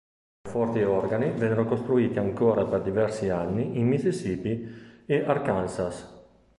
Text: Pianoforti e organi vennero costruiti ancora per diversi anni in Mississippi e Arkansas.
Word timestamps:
Pianoforti 0.41 0.79
e 0.79 0.85
organi 0.85 1.29
vennero 1.29 1.65
costruiti 1.65 2.17
ancora 2.17 2.65
per 2.65 2.81
diversi 2.81 3.29
anni 3.29 3.77
in 3.77 3.85
Mississippi 3.85 4.67
e 5.05 5.23
Arkansas. 5.23 6.07